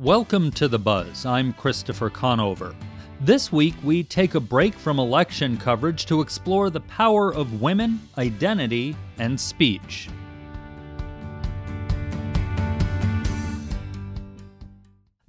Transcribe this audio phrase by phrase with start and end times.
[0.00, 1.26] Welcome to The Buzz.
[1.26, 2.74] I'm Christopher Conover.
[3.20, 8.00] This week, we take a break from election coverage to explore the power of women,
[8.16, 10.08] identity, and speech.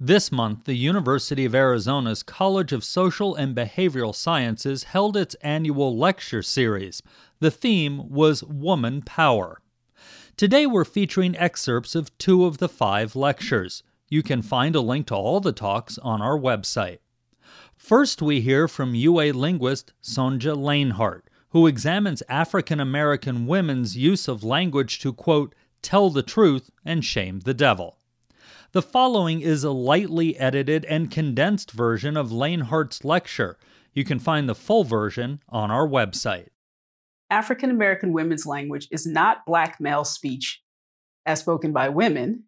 [0.00, 5.98] This month, the University of Arizona's College of Social and Behavioral Sciences held its annual
[5.98, 7.02] lecture series.
[7.40, 9.60] The theme was Woman Power.
[10.38, 13.82] Today, we're featuring excerpts of two of the five lectures.
[14.12, 16.98] You can find a link to all the talks on our website.
[17.74, 24.44] First, we hear from UA linguist Sonja Lanehart, who examines African American women's use of
[24.44, 27.96] language to, quote, tell the truth and shame the devil.
[28.72, 33.56] The following is a lightly edited and condensed version of Lanehart's lecture.
[33.94, 36.48] You can find the full version on our website.
[37.30, 40.62] African American women's language is not black male speech
[41.24, 42.44] as spoken by women,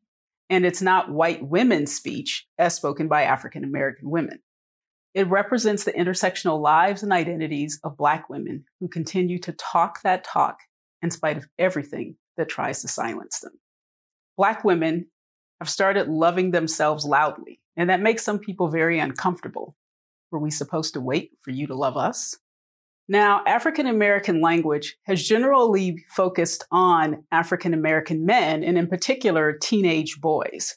[0.51, 4.41] and it's not white women's speech as spoken by African American women.
[5.15, 10.25] It represents the intersectional lives and identities of Black women who continue to talk that
[10.25, 10.59] talk
[11.03, 13.53] in spite of everything that tries to silence them.
[14.37, 15.07] Black women
[15.61, 19.77] have started loving themselves loudly, and that makes some people very uncomfortable.
[20.33, 22.37] Were we supposed to wait for you to love us?
[23.09, 30.21] Now, African American language has generally focused on African American men, and in particular, teenage
[30.21, 30.77] boys.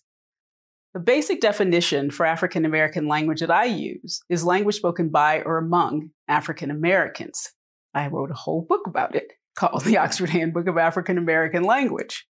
[0.93, 5.57] The basic definition for African American language that I use is language spoken by or
[5.57, 7.53] among African Americans.
[7.93, 12.27] I wrote a whole book about it called The Oxford Handbook of African American Language.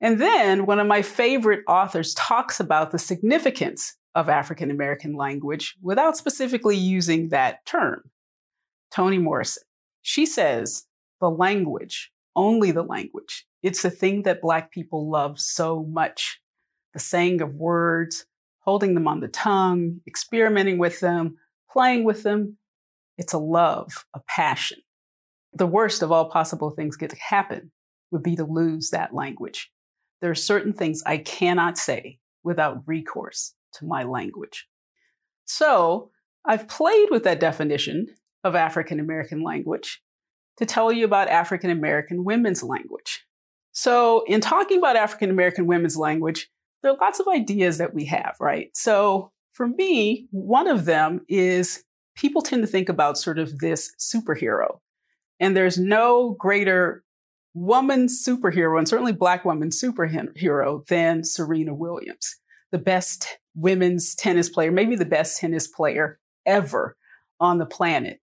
[0.00, 5.74] And then one of my favorite authors talks about the significance of African American language
[5.82, 8.02] without specifically using that term.
[8.90, 9.62] Toni Morrison.
[10.02, 10.86] She says
[11.20, 16.40] the language, only the language, it's the thing that Black people love so much.
[16.92, 18.24] The saying of words,
[18.60, 21.36] holding them on the tongue, experimenting with them,
[21.68, 22.58] playing with them.
[23.18, 24.78] It's a love, a passion.
[25.52, 27.72] The worst of all possible things that could happen
[28.12, 29.72] would be to lose that language.
[30.20, 34.68] There are certain things I cannot say without recourse to my language.
[35.44, 36.12] So
[36.44, 38.14] I've played with that definition
[38.46, 40.00] of African American language
[40.58, 43.24] to tell you about African American women's language.
[43.72, 46.48] So, in talking about African American women's language,
[46.82, 48.70] there are lots of ideas that we have, right?
[48.74, 51.84] So, for me, one of them is
[52.16, 54.78] people tend to think about sort of this superhero.
[55.38, 57.04] And there's no greater
[57.54, 62.36] woman superhero, and certainly Black woman superhero, than Serena Williams,
[62.70, 66.96] the best women's tennis player, maybe the best tennis player ever
[67.40, 68.20] on the planet.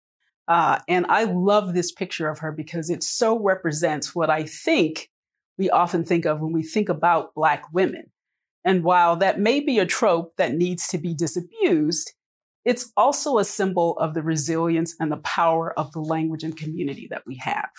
[0.50, 5.10] Uh, and I love this picture of her because it so represents what I think
[5.60, 8.12] we often think of when we think about Black women.
[8.66, 12.14] And while that may be a trope that needs to be disabused,
[12.66, 17.08] it's also a symbol of the resilience and the power of the language and community
[17.12, 17.70] that we have.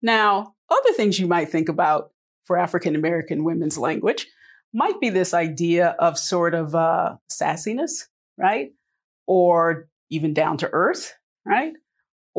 [0.00, 2.12] Now, other things you might think about
[2.44, 4.26] for African American women's language
[4.72, 8.70] might be this idea of sort of uh, sassiness, right?
[9.26, 11.72] Or even down to earth, right?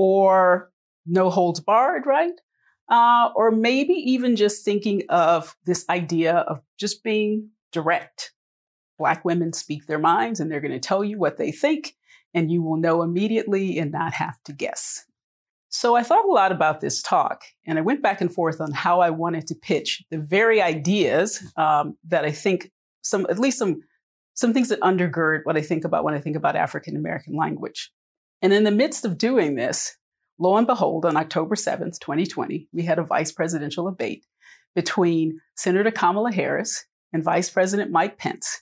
[0.01, 0.71] Or
[1.05, 2.39] no holds barred, right?
[2.87, 8.31] Uh, or maybe even just thinking of this idea of just being direct.
[8.97, 11.97] Black women speak their minds and they're going to tell you what they think,
[12.33, 15.03] and you will know immediately and not have to guess.
[15.67, 18.71] So I thought a lot about this talk, and I went back and forth on
[18.71, 22.71] how I wanted to pitch the very ideas um, that I think
[23.01, 23.81] some, at least some,
[24.33, 27.91] some things that undergird what I think about when I think about African American language.
[28.41, 29.97] And in the midst of doing this,
[30.37, 34.25] lo and behold, on October 7th, 2020, we had a vice presidential debate
[34.75, 38.61] between Senator Kamala Harris and Vice President Mike Pence,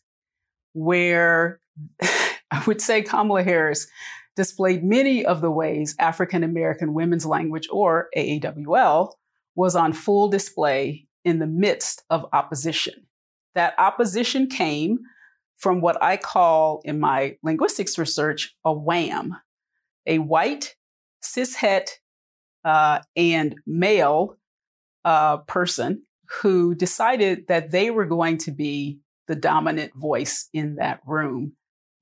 [0.74, 1.60] where
[2.02, 3.88] I would say Kamala Harris
[4.36, 9.12] displayed many of the ways African American women's language, or AAWL,
[9.56, 13.08] was on full display in the midst of opposition.
[13.56, 15.00] That opposition came
[15.58, 19.36] from what I call in my linguistics research a wham,
[20.08, 20.76] a white,
[21.24, 21.90] cishet,
[22.66, 24.36] uh, and male
[25.06, 26.04] uh, person
[26.42, 31.54] who decided that they were going to be the dominant voice in that room,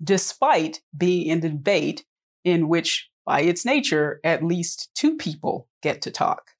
[0.04, 2.06] despite being in a debate
[2.44, 6.52] in which, by its nature, at least two people get to talk.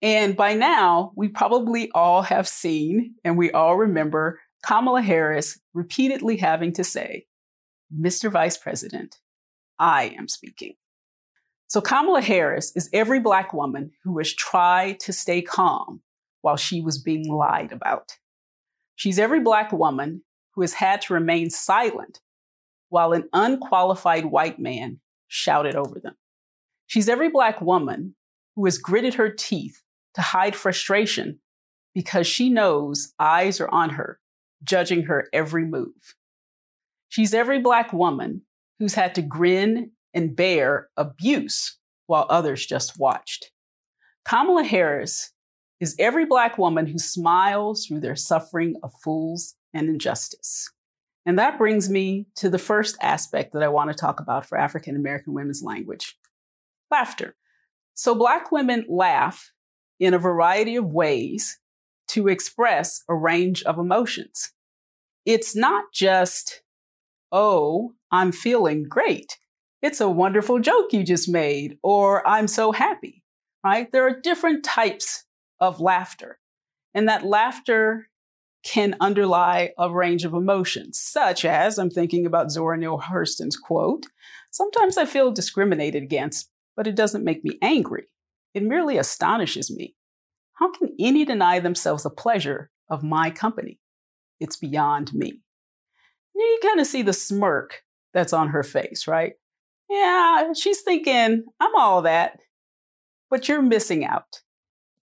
[0.00, 6.36] And by now, we probably all have seen and we all remember Kamala Harris repeatedly
[6.36, 7.26] having to say,
[7.96, 8.30] Mr.
[8.30, 9.18] Vice President,
[9.78, 10.74] I am speaking.
[11.68, 16.00] So Kamala Harris is every Black woman who has tried to stay calm
[16.40, 18.16] while she was being lied about.
[18.96, 20.22] She's every Black woman
[20.54, 22.20] who has had to remain silent
[22.88, 26.16] while an unqualified white man shouted over them.
[26.86, 28.14] She's every Black woman
[28.56, 29.82] who has gritted her teeth
[30.14, 31.38] to hide frustration
[31.94, 34.18] because she knows eyes are on her,
[34.64, 36.16] judging her every move.
[37.08, 38.42] She's every Black woman
[38.78, 43.50] who's had to grin and bear abuse while others just watched.
[44.24, 45.32] Kamala Harris
[45.80, 50.70] is every Black woman who smiles through their suffering of fools and injustice.
[51.24, 54.58] And that brings me to the first aspect that I want to talk about for
[54.58, 56.16] African American women's language
[56.90, 57.36] laughter.
[57.94, 59.52] So, Black women laugh
[60.00, 61.58] in a variety of ways
[62.08, 64.52] to express a range of emotions.
[65.26, 66.62] It's not just,
[67.30, 69.38] oh, I'm feeling great.
[69.82, 73.22] It's a wonderful joke you just made, or I'm so happy,
[73.64, 73.90] right?
[73.92, 75.24] There are different types
[75.60, 76.38] of laughter.
[76.94, 78.08] And that laughter
[78.64, 84.06] can underlie a range of emotions, such as I'm thinking about Zora Neale Hurston's quote
[84.50, 88.06] Sometimes I feel discriminated against, but it doesn't make me angry.
[88.54, 89.94] It merely astonishes me.
[90.54, 93.78] How can any deny themselves the pleasure of my company?
[94.40, 95.42] It's beyond me.
[96.34, 97.82] You kind of see the smirk
[98.14, 99.34] that's on her face, right?
[99.90, 102.38] Yeah, she's thinking, I'm all that,
[103.30, 104.42] but you're missing out.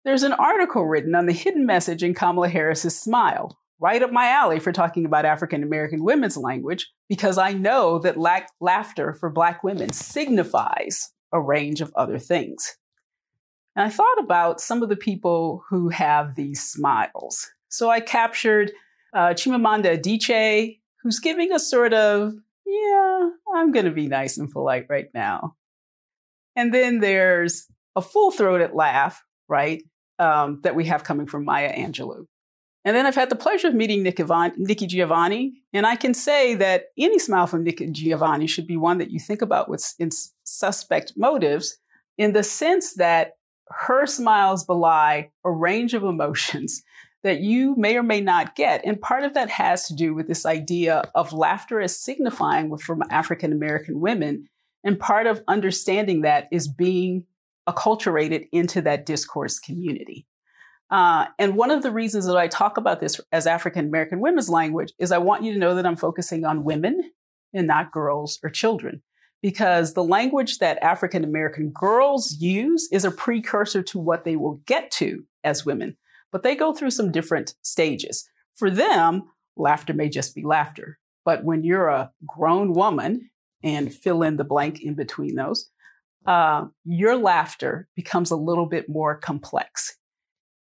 [0.05, 4.29] There's an article written on the hidden message in Kamala Harris's smile, right up my
[4.29, 9.31] alley for talking about African American women's language, because I know that la- laughter for
[9.31, 12.77] Black women signifies a range of other things.
[13.77, 17.49] And I thought about some of the people who have these smiles.
[17.69, 18.73] So I captured
[19.15, 22.35] uh, Chimamanda Adichie, who's giving a sort of,
[22.73, 25.57] yeah, I'm going to be nice and polite right now.
[26.57, 27.67] And then there's
[27.97, 29.83] a full throated laugh, right?
[30.23, 32.27] um, that we have coming from Maya Angelou.
[32.85, 36.87] And then I've had the pleasure of meeting Nikki Giovanni, and I can say that
[36.99, 39.85] any smile from Nikki Giovanni should be one that you think about with
[40.45, 41.79] suspect motives,
[42.19, 43.33] in the sense that
[43.69, 46.83] her smiles belie a range of emotions
[47.23, 48.85] that you may or may not get.
[48.85, 53.03] And part of that has to do with this idea of laughter as signifying from
[53.11, 54.49] African American women.
[54.85, 57.25] And part of understanding that is being
[57.69, 60.27] acculturated into that discourse community.
[60.91, 64.51] Uh, and one of the reasons that I talk about this as African American women's
[64.51, 67.13] language is I want you to know that I'm focusing on women
[67.55, 69.03] and not girls or children.
[69.41, 74.61] Because the language that African American girls use is a precursor to what they will
[74.67, 75.97] get to as women,
[76.33, 78.29] but they go through some different stages.
[78.57, 79.25] For them,
[79.57, 80.99] laughter may just be laughter.
[81.25, 83.31] But when you're a grown woman
[83.63, 85.71] and fill in the blank in between those,
[86.27, 89.97] uh, your laughter becomes a little bit more complex.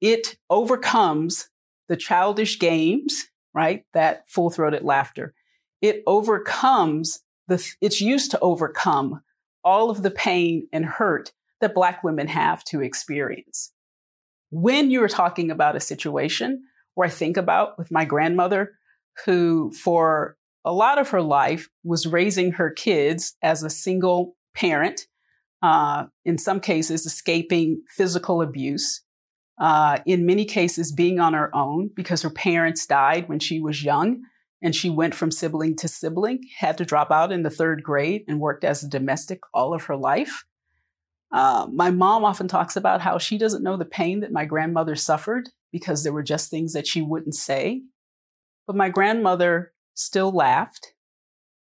[0.01, 1.49] It overcomes
[1.89, 3.85] the childish games, right?
[3.95, 5.35] That full throated laughter.
[5.81, 9.23] It overcomes the, it's used to overcome
[9.65, 13.73] all of the pain and hurt that Black women have to experience.
[14.51, 16.65] When you're talking about a situation
[16.95, 18.73] where I think about with my grandmother,
[19.25, 25.07] who for a lot of her life was raising her kids as a single parent
[25.63, 29.03] uh, in some cases, escaping physical abuse,
[29.59, 33.83] uh, in many cases, being on her own because her parents died when she was
[33.83, 34.23] young
[34.63, 38.23] and she went from sibling to sibling, had to drop out in the third grade
[38.29, 40.45] and worked as a domestic all of her life.
[41.33, 44.95] Uh, my mom often talks about how she doesn't know the pain that my grandmother
[44.95, 47.83] suffered because there were just things that she wouldn't say.
[48.67, 50.95] But my grandmother still laughed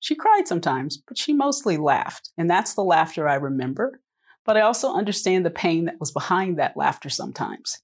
[0.00, 2.30] she cried sometimes, but she mostly laughed.
[2.38, 4.00] And that's the laughter I remember.
[4.44, 7.78] But I also understand the pain that was behind that laughter sometimes.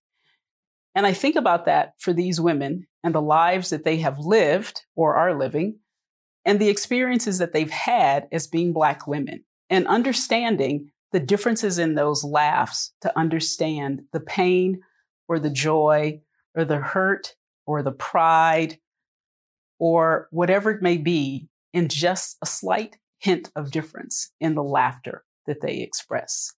[0.95, 4.83] And I think about that for these women and the lives that they have lived
[4.95, 5.81] or are living
[6.45, 11.95] and the experiences that they've had as being Black women and understanding the differences in
[11.95, 14.81] those laughs to understand the pain
[15.29, 16.21] or the joy
[16.57, 18.81] or the hurt or the pride
[19.79, 25.23] or whatever it may be in just a slight hint of difference in the laughter
[25.47, 26.53] that they express.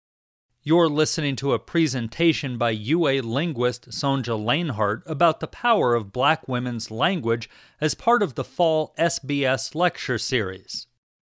[0.62, 6.48] You're listening to a presentation by UA linguist Sonja Lanehart about the power of Black
[6.48, 10.86] women's language as part of the fall SBS lecture series.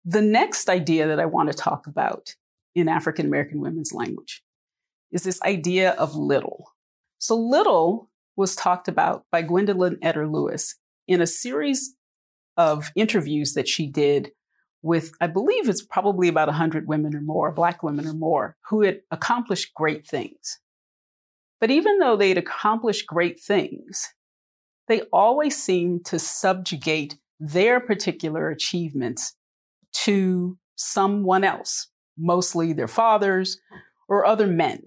[0.04, 2.34] The next idea that I want to talk about
[2.74, 4.42] in African American women's language
[5.10, 6.72] is this idea of little.
[7.18, 10.76] So, little was talked about by Gwendolyn Etter-Lewis
[11.06, 11.94] in a series
[12.56, 14.32] of interviews that she did
[14.82, 18.82] with, I believe it's probably about 100 women or more, Black women or more, who
[18.82, 20.58] had accomplished great things.
[21.60, 24.08] But even though they'd accomplished great things,
[24.88, 29.36] they always seemed to subjugate their particular achievements
[29.92, 31.88] to someone else,
[32.18, 33.58] mostly their fathers
[34.08, 34.84] or other men.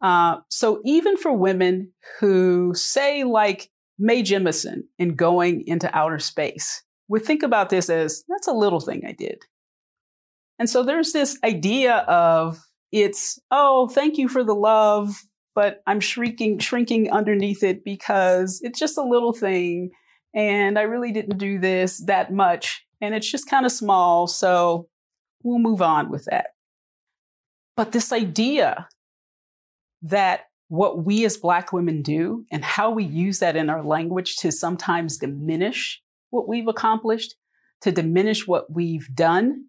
[0.00, 6.82] Uh, so even for women who say, like Mae Jemison in going into outer space,
[7.08, 9.44] would think about this as that's a little thing I did.
[10.58, 12.58] And so there's this idea of
[12.92, 15.22] it's, oh, thank you for the love,
[15.54, 19.90] but I'm shrinking, shrinking underneath it because it's just a little thing.
[20.34, 22.84] And I really didn't do this that much.
[23.00, 24.26] And it's just kind of small.
[24.26, 24.88] So
[25.48, 26.48] we'll move on with that.
[27.76, 28.88] But this idea
[30.02, 34.36] that what we as Black women do and how we use that in our language
[34.36, 37.36] to sometimes diminish what we've accomplished,
[37.80, 39.66] to diminish what we've done,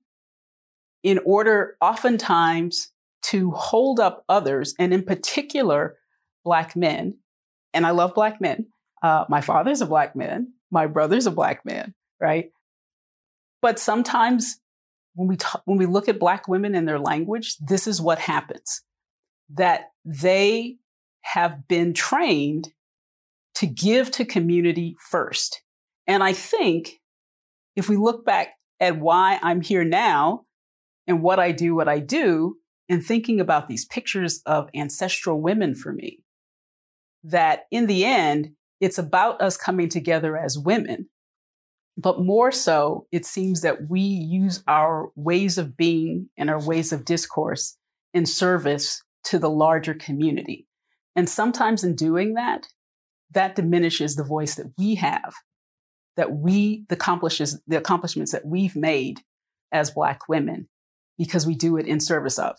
[1.03, 5.95] in order oftentimes to hold up others, and in particular,
[6.43, 7.17] Black men.
[7.73, 8.67] And I love Black men.
[9.01, 12.51] Uh, my father's a Black man, my brother's a Black man, right?
[13.61, 14.58] But sometimes
[15.19, 18.83] when we, when we look at Black women and their language, this is what happens
[19.53, 20.77] that they
[21.23, 22.69] have been trained
[23.55, 25.61] to give to community first.
[26.07, 27.01] And I think
[27.75, 30.43] if we look back at why I'm here now
[31.05, 32.55] and what I do, what I do,
[32.87, 36.19] and thinking about these pictures of ancestral women for me,
[37.25, 41.09] that in the end, it's about us coming together as women.
[41.99, 46.93] But more so, it seems that we use our ways of being and our ways
[46.93, 47.77] of discourse
[48.13, 50.65] in service to the larger community.
[51.13, 52.67] And sometimes in doing that,
[53.33, 55.33] that diminishes the voice that we have,
[56.15, 59.19] that we, the accomplishes, the accomplishments that we've made
[59.73, 60.69] as Black women,
[61.17, 62.57] because we do it in service of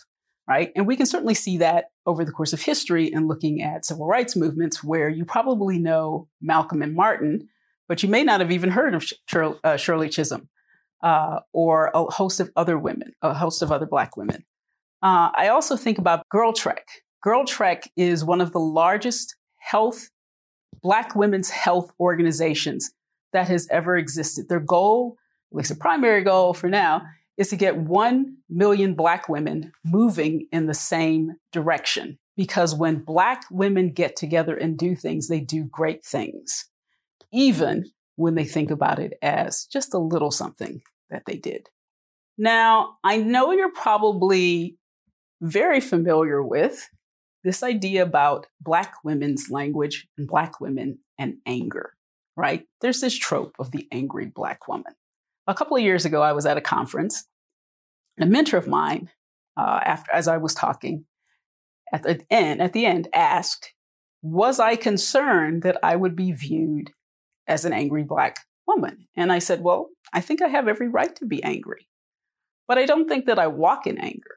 [0.50, 0.72] right?
[0.74, 4.08] And we can certainly see that over the course of history in looking at civil
[4.08, 7.48] rights movements where you probably know Malcolm and Martin,
[7.90, 10.48] but you may not have even heard of Shirley, uh, Chisholm
[11.02, 14.44] uh, or a host of other women, a host of other Black women.
[15.02, 16.86] Uh, I also think about Girl Trek.
[17.20, 20.08] Girl Trek is one of the largest health,
[20.84, 22.92] Black women's health organizations
[23.32, 24.48] that has ever existed.
[24.48, 25.16] Their goal,
[25.50, 27.02] at least a primary goal for now,
[27.38, 32.20] is to get 1 million Black women moving in the same direction.
[32.36, 36.70] Because when Black women get together and do things, they do great things,
[37.32, 37.84] even
[38.16, 41.68] when they think about it as just a little something that they did.
[42.36, 44.76] Now, I know you're probably
[45.40, 46.88] very familiar with
[47.44, 51.94] this idea about Black women's language and Black women and anger,
[52.36, 52.66] right?
[52.80, 54.94] There's this trope of the angry Black woman.
[55.46, 57.24] A couple of years ago, I was at a conference
[58.20, 59.08] a mentor of mine,
[59.56, 61.06] uh, after as I was talking,
[61.92, 63.72] at the end, at the end, asked,
[64.22, 66.92] "Was I concerned that I would be viewed
[67.50, 71.14] as an angry black woman?" And I said, "Well, I think I have every right
[71.16, 71.88] to be angry,
[72.66, 74.36] but I don't think that I walk in anger.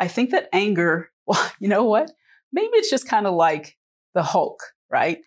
[0.00, 2.12] I think that anger, well, you know what?
[2.52, 3.76] Maybe it's just kind of like
[4.14, 5.18] the Hulk, right?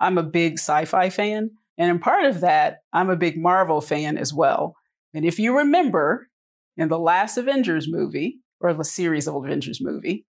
[0.00, 4.18] I'm a big sci-fi fan, and in part of that, I'm a big Marvel fan
[4.18, 4.76] as well.
[5.12, 6.28] And if you remember,
[6.76, 10.26] in the last Avengers movie, or the series of Avengers movie,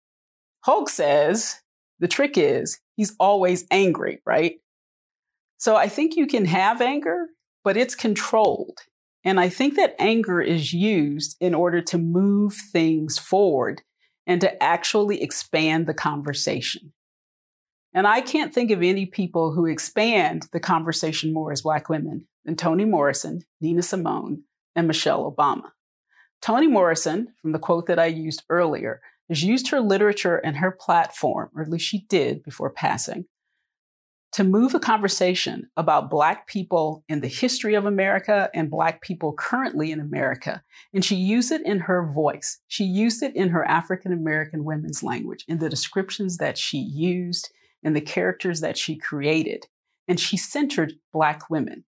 [0.62, 1.56] Hulk says
[2.00, 4.56] the trick is he's always angry, right?
[5.62, 7.28] So I think you can have anger,
[7.64, 8.80] but it's controlled.
[9.24, 13.84] And I think that anger is used in order to move things forward
[14.26, 16.94] and to actually expand the conversation.
[17.94, 22.26] And I can't think of any people who expand the conversation more as Black women
[22.44, 25.74] than Toni Morrison, Nina Simone, and Michelle Obama.
[26.42, 29.00] Toni Morrison, from the quote that I used earlier,
[29.30, 33.26] has used her literature and her platform, or at least she did before passing,
[34.34, 39.34] to move a conversation about Black people in the history of America and Black people
[39.34, 40.64] currently in America.
[40.94, 42.60] And she used it in her voice.
[42.68, 47.52] She used it in her African American women's language, in the descriptions that she used,
[47.84, 49.68] in the characters that she created.
[50.08, 51.84] And she centered Black women.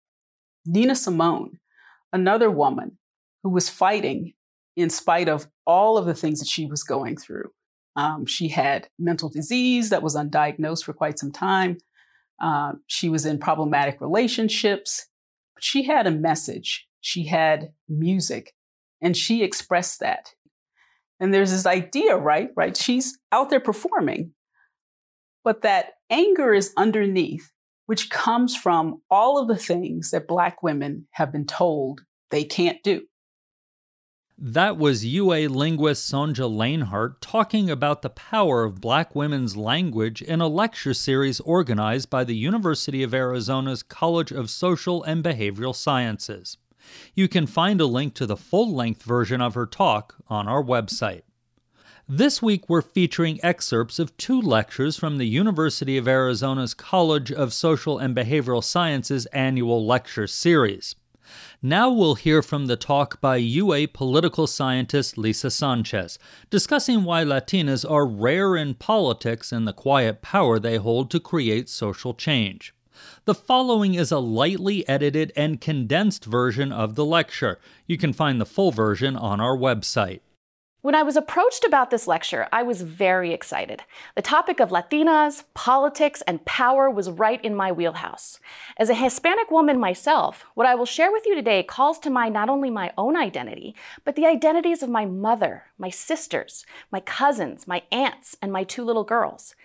[0.66, 1.60] Nina Simone,
[2.12, 2.98] another woman
[3.44, 4.34] who was fighting
[4.76, 7.52] in spite of all of the things that she was going through.
[7.96, 11.78] Um, she had mental disease that was undiagnosed for quite some time.
[12.42, 15.08] Uh, she was in problematic relationships,
[15.56, 16.88] but she had a message.
[17.02, 18.54] She had music,
[19.02, 20.30] and she expressed that.
[21.20, 22.50] And there's this idea, right?
[22.56, 22.76] Right?
[22.76, 24.34] She's out there performing,
[25.44, 27.52] but that anger is underneath,
[27.86, 32.82] which comes from all of the things that Black women have been told they can't
[32.84, 33.04] do.
[34.46, 40.42] That was UA linguist Sonja Lanehart talking about the power of black women's language in
[40.42, 46.58] a lecture series organized by the University of Arizona's College of Social and Behavioral Sciences.
[47.16, 50.62] You can find a link to the full length version of her talk on our
[50.62, 51.22] website.
[52.10, 57.54] This week, we're featuring excerpts of two lectures from the University of Arizona's College of
[57.54, 60.96] Social and Behavioral Sciences annual lecture series.
[61.62, 67.90] Now we'll hear from the talk by UA political scientist Lisa Sanchez, discussing why Latinas
[67.90, 72.74] are rare in politics and the quiet power they hold to create social change.
[73.26, 77.60] The following is a lightly edited and condensed version of the lecture.
[77.88, 80.22] You can find the full version on our website.
[80.84, 83.84] When I was approached about this lecture, I was very excited.
[84.16, 88.42] The topic of Latinas, politics, and power was right in my wheelhouse.
[88.76, 92.34] As a Hispanic woman myself, what I will share with you today calls to mind
[92.34, 93.74] not only my own identity,
[94.04, 98.84] but the identities of my mother, my sisters, my cousins, my aunts, and my two
[98.84, 99.56] little girls.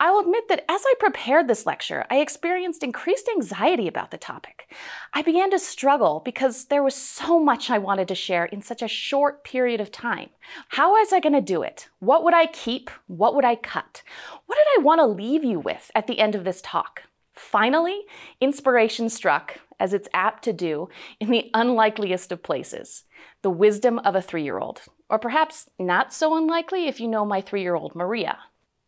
[0.00, 4.18] I will admit that as I prepared this lecture, I experienced increased anxiety about the
[4.18, 4.72] topic.
[5.12, 8.80] I began to struggle because there was so much I wanted to share in such
[8.80, 10.30] a short period of time.
[10.68, 11.88] How was I going to do it?
[11.98, 12.90] What would I keep?
[13.08, 14.02] What would I cut?
[14.46, 17.02] What did I want to leave you with at the end of this talk?
[17.32, 18.02] Finally,
[18.40, 20.88] inspiration struck, as it's apt to do,
[21.20, 23.04] in the unlikeliest of places
[23.42, 24.82] the wisdom of a three year old.
[25.08, 28.38] Or perhaps not so unlikely if you know my three year old Maria.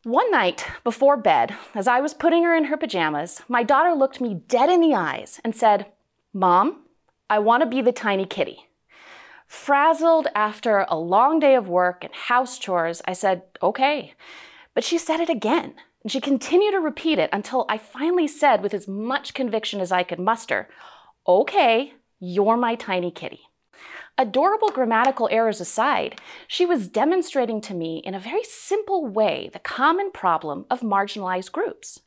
[0.04, 4.18] One night, before bed, as I was putting her in her pajamas, my daughter looked
[4.18, 5.92] me dead in the eyes and said,
[6.32, 6.84] Mom,
[7.28, 8.70] I want to be the tiny kitty.
[9.46, 14.14] Frazzled after a long day of work and house chores, I said, Okay.
[14.72, 18.62] But she said it again, and she continued to repeat it until I finally said,
[18.62, 20.70] with as much conviction as I could muster,
[21.28, 23.49] Okay, you're my tiny kitty.
[24.18, 29.58] Adorable grammatical errors aside, she was demonstrating to me in a very simple way the
[29.58, 32.00] common problem of marginalized groups.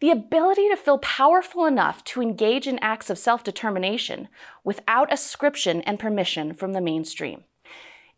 [0.00, 4.28] The ability to feel powerful enough to engage in acts of self determination
[4.64, 7.44] without ascription and permission from the mainstream.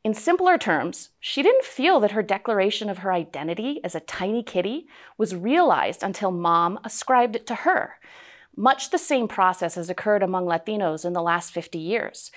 [0.02, 4.42] In simpler terms, she didn't feel that her declaration of her identity as a tiny
[4.42, 4.86] kitty
[5.18, 7.96] was realized until mom ascribed it to her.
[8.56, 12.30] Much the same process has occurred among Latinos in the last 50 years.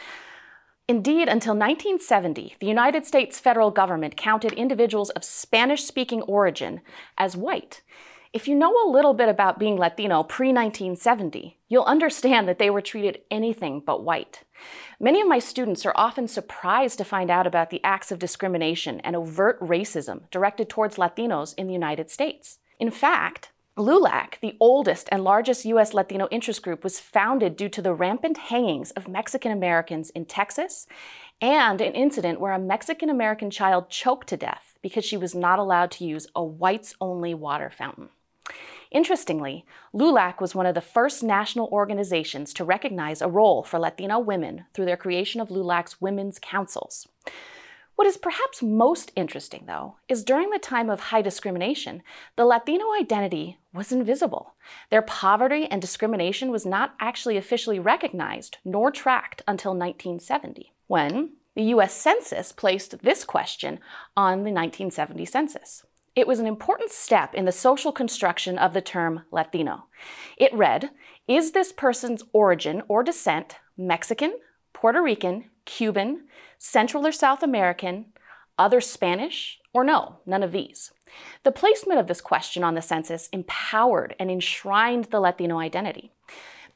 [0.89, 6.81] Indeed, until 1970, the United States federal government counted individuals of Spanish speaking origin
[7.17, 7.81] as white.
[8.33, 12.69] If you know a little bit about being Latino pre 1970, you'll understand that they
[12.69, 14.43] were treated anything but white.
[14.99, 18.99] Many of my students are often surprised to find out about the acts of discrimination
[19.01, 22.59] and overt racism directed towards Latinos in the United States.
[22.77, 25.95] In fact, LULAC, the oldest and largest U.S.
[25.95, 30.85] Latino interest group, was founded due to the rampant hangings of Mexican Americans in Texas
[31.41, 35.57] and an incident where a Mexican American child choked to death because she was not
[35.57, 38.09] allowed to use a whites only water fountain.
[38.91, 44.19] Interestingly, LULAC was one of the first national organizations to recognize a role for Latino
[44.19, 47.07] women through their creation of LULAC's Women's Councils.
[47.95, 52.01] What is perhaps most interesting, though, is during the time of high discrimination,
[52.35, 54.55] the Latino identity was invisible.
[54.89, 61.63] Their poverty and discrimination was not actually officially recognized nor tracked until 1970, when the
[61.65, 63.79] US Census placed this question
[64.17, 65.85] on the 1970 census.
[66.15, 69.85] It was an important step in the social construction of the term Latino.
[70.37, 70.91] It read
[71.27, 74.33] Is this person's origin or descent Mexican,
[74.73, 76.25] Puerto Rican, Cuban,
[76.65, 78.05] Central or South American,
[78.57, 80.91] other Spanish, or no, none of these.
[81.43, 86.13] The placement of this question on the census empowered and enshrined the Latino identity.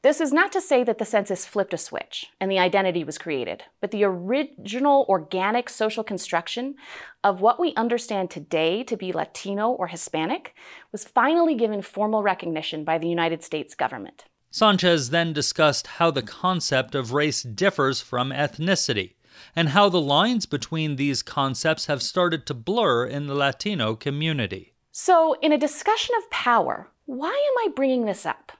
[0.01, 3.17] This is not to say that the census flipped a switch and the identity was
[3.17, 6.75] created, but the original organic social construction
[7.23, 10.53] of what we understand today to be Latino or Hispanic
[10.91, 14.25] was finally given formal recognition by the United States government.
[14.51, 19.13] Sanchez then discussed how the concept of race differs from ethnicity
[19.55, 24.73] and how the lines between these concepts have started to blur in the Latino community.
[24.91, 28.51] So, in a discussion of power, why am I bringing this up?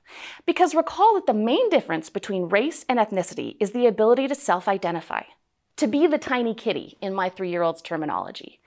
[0.45, 4.67] Because recall that the main difference between race and ethnicity is the ability to self
[4.67, 5.23] identify,
[5.75, 8.61] to be the tiny kitty in my three year old's terminology.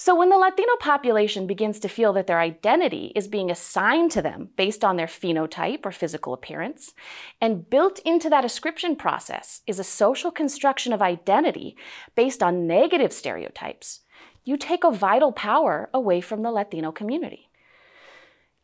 [0.00, 4.22] So when the Latino population begins to feel that their identity is being assigned to
[4.22, 6.94] them based on their phenotype or physical appearance,
[7.40, 11.76] and built into that ascription process is a social construction of identity
[12.14, 14.02] based on negative stereotypes,
[14.44, 17.50] you take a vital power away from the Latino community.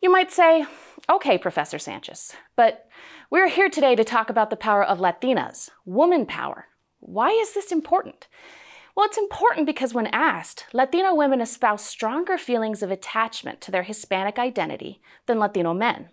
[0.00, 0.66] You might say,
[1.10, 2.86] okay, Professor Sanchez, but
[3.28, 6.66] we're here today to talk about the power of Latinas, woman power.
[7.00, 8.28] Why is this important?
[8.96, 13.82] Well, it's important because when asked, Latino women espouse stronger feelings of attachment to their
[13.82, 16.10] Hispanic identity than Latino men.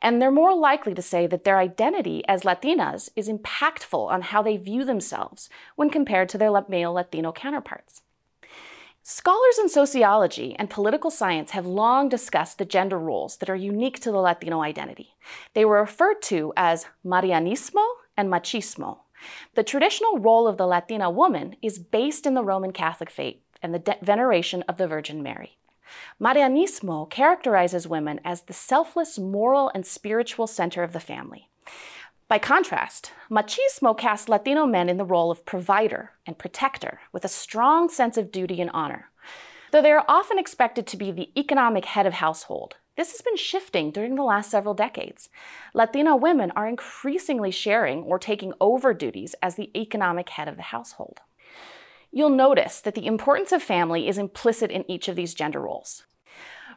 [0.00, 4.40] And they're more likely to say that their identity as Latinas is impactful on how
[4.40, 8.00] they view themselves when compared to their male Latino counterparts.
[9.02, 14.00] Scholars in sociology and political science have long discussed the gender roles that are unique
[14.00, 15.10] to the Latino identity.
[15.52, 17.84] They were referred to as Marianismo
[18.16, 19.00] and Machismo.
[19.54, 23.74] The traditional role of the Latina woman is based in the Roman Catholic faith and
[23.74, 25.58] the de- veneration of the Virgin Mary.
[26.20, 31.48] Marianismo characterizes women as the selfless moral and spiritual center of the family.
[32.26, 37.28] By contrast, machismo casts Latino men in the role of provider and protector with a
[37.28, 39.10] strong sense of duty and honor.
[39.70, 43.36] Though they are often expected to be the economic head of household, this has been
[43.36, 45.28] shifting during the last several decades.
[45.72, 50.62] Latina women are increasingly sharing or taking over duties as the economic head of the
[50.62, 51.20] household.
[52.12, 56.04] You'll notice that the importance of family is implicit in each of these gender roles.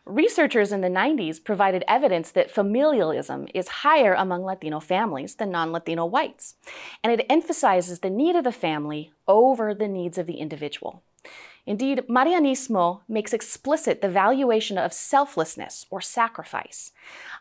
[0.03, 5.71] Researchers in the 90s provided evidence that familialism is higher among Latino families than non
[5.71, 6.55] Latino whites,
[7.03, 11.03] and it emphasizes the need of the family over the needs of the individual.
[11.67, 16.93] Indeed, Marianismo makes explicit the valuation of selflessness or sacrifice.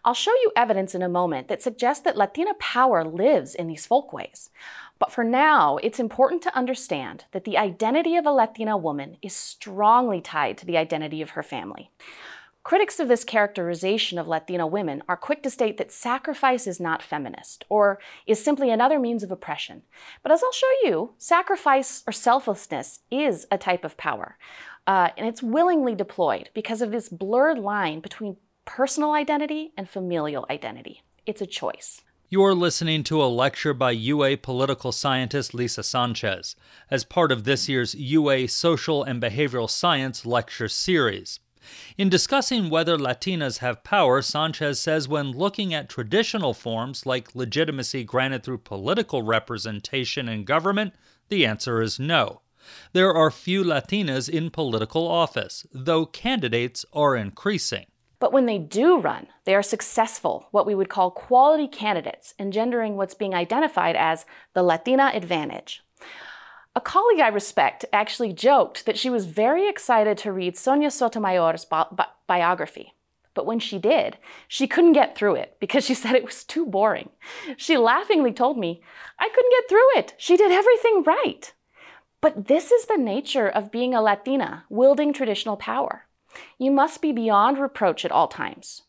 [0.05, 3.87] I'll show you evidence in a moment that suggests that Latina power lives in these
[3.87, 4.51] folkways.
[4.99, 9.35] But for now, it's important to understand that the identity of a Latina woman is
[9.35, 11.91] strongly tied to the identity of her family.
[12.67, 17.01] Critics of this characterization of Latina women are quick to state that sacrifice is not
[17.01, 19.83] feminist or is simply another means of oppression.
[20.25, 24.37] But as I'll show you, sacrifice or selflessness is a type of power,
[24.85, 30.45] uh, and it's willingly deployed because of this blurred line between personal identity and familial
[30.51, 31.05] identity.
[31.25, 32.03] It's a choice.
[32.31, 36.57] You're listening to a lecture by UA political scientist Lisa Sanchez
[36.91, 41.39] as part of this year's UA Social and Behavioral Science lecture series.
[41.99, 48.05] In discussing whether Latinas have power, Sanchez says when looking at traditional forms like legitimacy
[48.05, 50.95] granted through political representation in government,
[51.29, 52.41] the answer is no.
[52.93, 57.87] There are few Latinas in political office, though candidates are increasing.
[58.19, 62.97] But when they do run, they are successful, what we would call quality candidates, engendering
[62.97, 64.25] what's being identified as
[64.55, 65.83] the Latina advantage.
[66.77, 71.65] A colleague I respect actually joked that she was very excited to read Sonia Sotomayor's
[71.65, 72.93] bi- bi- biography.
[73.33, 76.67] But when she did, she couldn't get through it because she said it was too
[76.67, 77.09] boring.
[77.57, 78.83] She laughingly told me,
[79.19, 80.15] I couldn't get through it.
[80.19, 81.51] She did everything right.
[82.21, 86.05] But this is the nature of being a Latina wielding traditional power.
[86.59, 88.83] You must be beyond reproach at all times.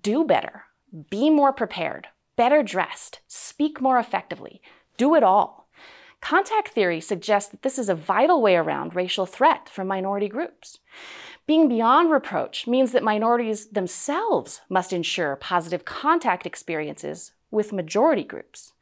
[0.00, 0.66] Do better.
[1.10, 2.06] Be more prepared.
[2.36, 3.18] Better dressed.
[3.26, 4.62] Speak more effectively.
[4.96, 5.61] Do it all.
[6.22, 10.78] Contact theory suggests that this is a vital way around racial threat from minority groups.
[11.46, 18.72] Being beyond reproach means that minorities themselves must ensure positive contact experiences with majority groups.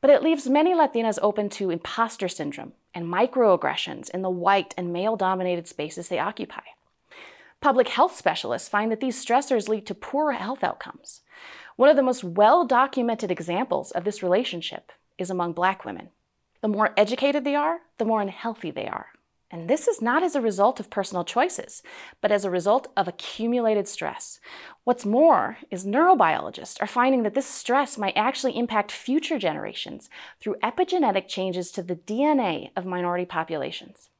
[0.00, 4.92] But it leaves many Latinas open to imposter syndrome and microaggressions in the white and
[4.92, 6.62] male dominated spaces they occupy.
[7.60, 11.22] Public health specialists find that these stressors lead to poorer health outcomes.
[11.74, 16.10] One of the most well documented examples of this relationship is among black women.
[16.60, 19.06] The more educated they are, the more unhealthy they are.
[19.52, 21.82] And this is not as a result of personal choices,
[22.20, 24.38] but as a result of accumulated stress.
[24.84, 30.08] What's more is neurobiologists are finding that this stress might actually impact future generations
[30.40, 34.10] through epigenetic changes to the DNA of minority populations.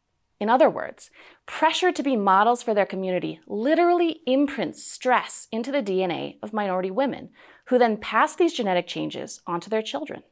[0.40, 1.10] In other words,
[1.46, 6.90] pressure to be models for their community literally imprints stress into the DNA of minority
[6.90, 7.28] women,
[7.66, 10.22] who then pass these genetic changes onto their children.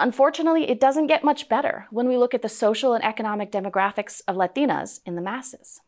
[0.00, 4.22] Unfortunately, it doesn't get much better when we look at the social and economic demographics
[4.26, 5.82] of Latinas in the masses.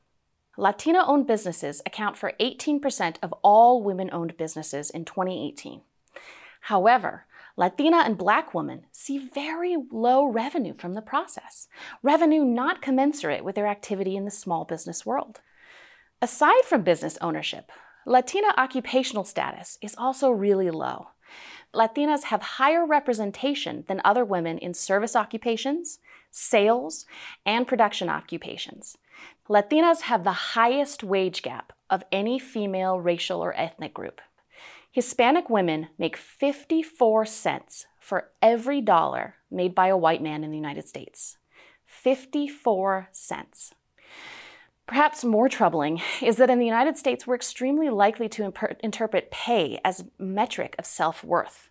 [0.58, 5.80] Latina owned businesses account for 18% of all women owned businesses in 2018.
[6.62, 7.24] However,
[7.56, 11.68] Latina and Black women see very low revenue from the process,
[12.02, 15.40] revenue not commensurate with their activity in the small business world.
[16.20, 17.72] Aside from business ownership,
[18.04, 21.08] Latina occupational status is also really low.
[21.74, 25.98] Latinas have higher representation than other women in service occupations,
[26.30, 27.06] sales,
[27.46, 28.98] and production occupations.
[29.48, 34.20] Latinas have the highest wage gap of any female racial or ethnic group.
[34.90, 40.56] Hispanic women make 54 cents for every dollar made by a white man in the
[40.56, 41.38] United States.
[41.86, 43.72] 54 cents.
[44.86, 49.80] Perhaps more troubling is that in the United States, we're extremely likely to interpret pay
[49.84, 51.70] as a metric of self worth.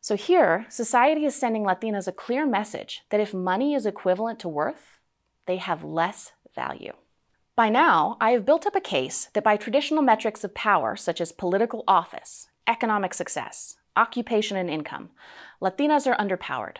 [0.00, 4.48] So here, society is sending Latinas a clear message that if money is equivalent to
[4.48, 5.00] worth,
[5.46, 6.92] they have less value.
[7.56, 11.20] By now, I have built up a case that by traditional metrics of power, such
[11.20, 15.10] as political office, economic success, occupation, and income,
[15.60, 16.76] Latinas are underpowered.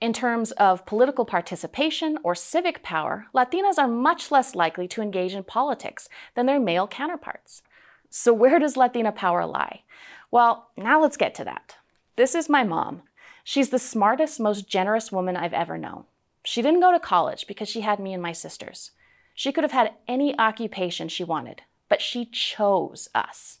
[0.00, 5.34] In terms of political participation or civic power, Latinas are much less likely to engage
[5.34, 7.62] in politics than their male counterparts.
[8.08, 9.82] So, where does Latina power lie?
[10.30, 11.76] Well, now let's get to that.
[12.14, 13.02] This is my mom.
[13.42, 16.04] She's the smartest, most generous woman I've ever known.
[16.44, 18.92] She didn't go to college because she had me and my sisters.
[19.34, 23.58] She could have had any occupation she wanted, but she chose us.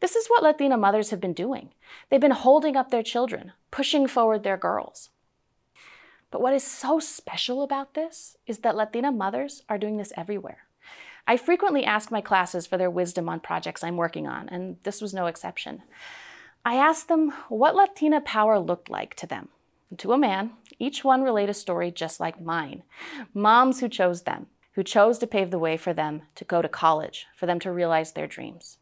[0.00, 1.70] This is what Latina mothers have been doing.
[2.10, 5.08] They've been holding up their children, pushing forward their girls.
[6.30, 10.64] But what is so special about this is that Latina mothers are doing this everywhere.
[11.26, 15.00] I frequently ask my classes for their wisdom on projects I'm working on, and this
[15.00, 15.82] was no exception.
[16.64, 19.48] I asked them what Latina power looked like to them.
[19.90, 22.82] And to a man, each one relate a story just like mine.
[23.32, 26.68] Moms who chose them, who chose to pave the way for them to go to
[26.68, 28.78] college, for them to realize their dreams.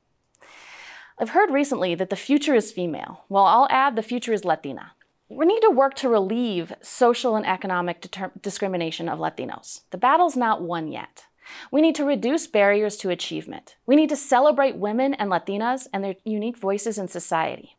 [1.18, 3.24] I've heard recently that the future is female.
[3.28, 4.92] Well, I'll add the future is Latina.
[5.28, 9.80] We need to work to relieve social and economic deter- discrimination of Latinos.
[9.90, 11.24] The battle's not won yet.
[11.72, 13.76] We need to reduce barriers to achievement.
[13.86, 17.76] We need to celebrate women and Latinas and their unique voices in society.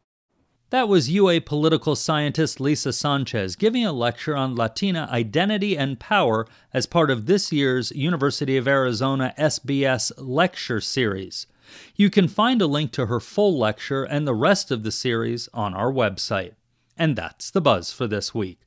[0.72, 6.46] That was UA political scientist Lisa Sanchez giving a lecture on Latina identity and power
[6.74, 11.48] as part of this year's University of Arizona SBS lecture series.
[11.96, 15.48] You can find a link to her full lecture and the rest of the series
[15.54, 16.56] on our website.
[16.98, 18.60] And that's the buzz for this week.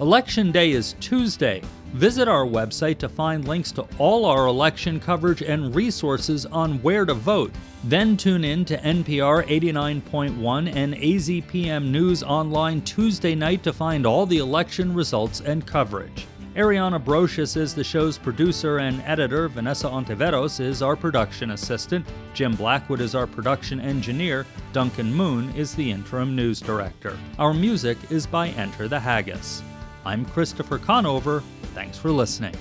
[0.00, 1.62] Election Day is Tuesday.
[1.92, 7.04] Visit our website to find links to all our election coverage and resources on where
[7.04, 7.52] to vote.
[7.84, 14.24] Then tune in to NPR 89.1 and AZPM News Online Tuesday night to find all
[14.24, 16.26] the election results and coverage.
[16.60, 19.48] Ariana Brocious is the show's producer and editor.
[19.48, 22.06] Vanessa Ontiveros is our production assistant.
[22.34, 24.44] Jim Blackwood is our production engineer.
[24.74, 27.18] Duncan Moon is the interim news director.
[27.38, 29.62] Our music is by Enter the Haggis.
[30.04, 31.42] I'm Christopher Conover.
[31.72, 32.54] Thanks for listening.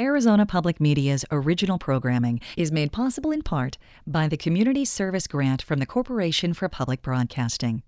[0.00, 3.76] Arizona Public Media's original programming is made possible in part
[4.06, 7.82] by the Community Service Grant from the Corporation for Public Broadcasting.